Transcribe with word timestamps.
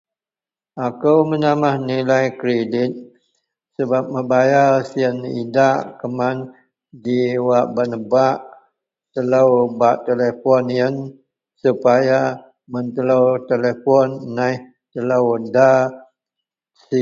Akou 0.85 1.17
menamah 1.29 1.75
nilai 1.89 2.25
kredit 2.39 2.91
sebap 3.73 4.05
mebayar 4.13 4.71
siyen 4.89 5.17
idak 5.41 5.79
kuman 5.99 6.37
ji 7.03 7.17
wak 7.47 7.65
bak 7.75 7.87
nebak 7.91 8.37
telou 9.13 9.49
bak 9.79 9.97
telipon 10.05 10.65
yen 10.79 10.95
sepaya 11.61 12.21
mun 12.71 12.85
telou 12.95 13.25
telipon 13.49 14.09
neh 14.35 14.55
telou 14.93 15.25
nda 15.45 15.69
sip 16.83 16.99